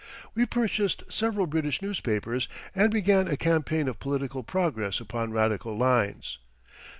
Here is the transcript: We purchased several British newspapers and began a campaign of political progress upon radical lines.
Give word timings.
We 0.33 0.47
purchased 0.47 1.03
several 1.09 1.45
British 1.45 1.79
newspapers 1.79 2.47
and 2.73 2.89
began 2.91 3.27
a 3.27 3.37
campaign 3.37 3.87
of 3.87 3.99
political 3.99 4.41
progress 4.41 4.99
upon 4.99 5.31
radical 5.31 5.77
lines. 5.77 6.39